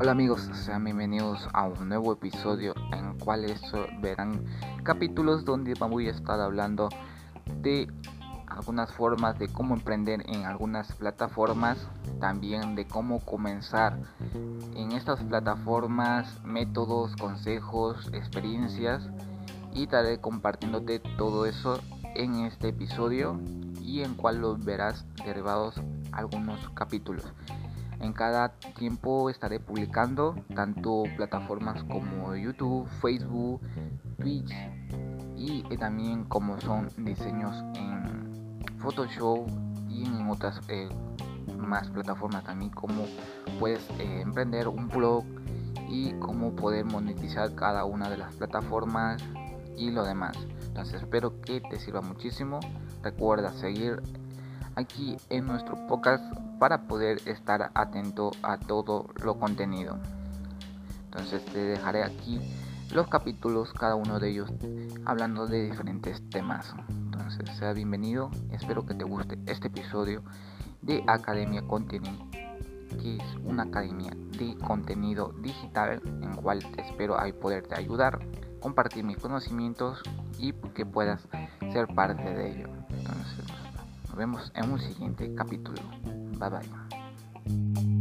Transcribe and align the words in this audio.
Hola 0.00 0.12
amigos, 0.12 0.48
sean 0.54 0.84
bienvenidos 0.84 1.46
a 1.52 1.66
un 1.66 1.88
nuevo 1.90 2.14
episodio 2.14 2.74
en 2.92 3.18
cuales 3.18 3.60
verán 4.00 4.42
capítulos 4.84 5.44
donde 5.44 5.74
voy 5.74 6.08
a 6.08 6.12
estar 6.12 6.40
hablando 6.40 6.88
de 7.60 7.88
algunas 8.46 8.90
formas 8.92 9.38
de 9.38 9.48
cómo 9.48 9.74
emprender 9.74 10.24
en 10.30 10.46
algunas 10.46 10.94
plataformas, 10.94 11.76
también 12.20 12.74
de 12.74 12.86
cómo 12.86 13.20
comenzar 13.20 13.98
en 14.74 14.92
estas 14.92 15.22
plataformas, 15.22 16.42
métodos, 16.42 17.14
consejos, 17.16 18.08
experiencias 18.14 19.10
y 19.74 19.82
estaré 19.82 20.20
compartiéndote 20.20 21.00
todo 21.18 21.44
eso 21.44 21.80
en 22.14 22.46
este 22.46 22.68
episodio 22.68 23.38
y 23.92 24.02
en 24.02 24.14
cual 24.14 24.40
los 24.40 24.64
verás 24.64 25.04
derivados 25.22 25.74
algunos 26.12 26.70
capítulos. 26.70 27.30
En 28.00 28.14
cada 28.14 28.48
tiempo 28.78 29.28
estaré 29.28 29.60
publicando 29.60 30.34
tanto 30.54 31.02
plataformas 31.14 31.84
como 31.84 32.34
YouTube, 32.34 32.88
Facebook, 33.02 33.60
Twitch 34.18 34.50
y 35.36 35.62
también 35.76 36.24
como 36.24 36.58
son 36.62 36.88
diseños 36.96 37.54
en 37.74 38.78
Photoshop 38.78 39.46
y 39.90 40.06
en 40.06 40.26
otras 40.30 40.58
eh, 40.68 40.88
más 41.58 41.90
plataformas 41.90 42.44
también 42.44 42.70
como 42.70 43.04
puedes 43.60 43.86
eh, 43.98 44.22
emprender 44.22 44.68
un 44.68 44.88
blog 44.88 45.24
y 45.90 46.12
cómo 46.14 46.56
poder 46.56 46.86
monetizar 46.86 47.54
cada 47.54 47.84
una 47.84 48.08
de 48.08 48.16
las 48.16 48.34
plataformas 48.36 49.22
y 49.76 49.90
lo 49.90 50.04
demás. 50.04 50.36
Entonces 50.66 51.02
espero 51.02 51.40
que 51.40 51.60
te 51.60 51.78
sirva 51.78 52.00
muchísimo. 52.00 52.60
Recuerda 53.02 53.52
seguir 53.52 54.02
aquí 54.76 55.16
en 55.28 55.46
nuestro 55.46 55.86
podcast 55.86 56.24
para 56.58 56.82
poder 56.82 57.20
estar 57.26 57.70
atento 57.74 58.30
a 58.42 58.58
todo 58.58 59.06
lo 59.22 59.38
contenido. 59.38 59.98
Entonces 61.06 61.44
te 61.46 61.58
dejaré 61.58 62.04
aquí 62.04 62.40
los 62.92 63.08
capítulos, 63.08 63.72
cada 63.72 63.94
uno 63.94 64.18
de 64.18 64.30
ellos 64.30 64.50
hablando 65.04 65.46
de 65.46 65.64
diferentes 65.64 66.22
temas. 66.30 66.74
Entonces 66.88 67.56
sea 67.56 67.72
bienvenido, 67.72 68.30
espero 68.50 68.86
que 68.86 68.94
te 68.94 69.04
guste 69.04 69.38
este 69.46 69.68
episodio 69.68 70.22
de 70.82 71.02
Academia 71.06 71.62
Contenido, 71.62 72.26
que 73.00 73.16
es 73.16 73.36
una 73.44 73.64
academia 73.64 74.12
de 74.38 74.56
contenido 74.58 75.32
digital 75.40 76.02
en 76.04 76.34
cual 76.36 76.60
te 76.72 76.82
espero 76.82 77.18
ahí 77.18 77.32
poderte 77.32 77.74
ayudar, 77.74 78.20
compartir 78.62 79.04
mis 79.04 79.18
conocimientos 79.18 80.02
y 80.38 80.52
que 80.74 80.86
puedas 80.86 81.28
ser 81.72 81.88
parte 81.88 82.22
de 82.22 82.52
ello. 82.52 82.68
Entonces 82.88 83.44
nos 84.08 84.16
vemos 84.16 84.52
en 84.54 84.70
un 84.70 84.80
siguiente 84.80 85.34
capítulo. 85.34 85.82
Bye 86.38 86.50
bye. 86.50 87.91